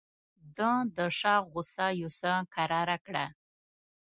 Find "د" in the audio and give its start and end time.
0.97-0.99